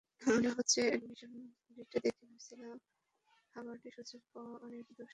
মনে 0.21 0.49
আছে, 0.59 0.81
admission 0.89 1.31
rate 1.77 1.91
দেখে 1.95 2.11
ভেবেছিলাম 2.19 2.77
হার্ভার্ডে 3.55 3.89
সুযোগ 3.97 4.21
পাওয়া 4.33 4.55
অনেক 4.57 4.81
দুঃসাধ্য। 4.87 5.09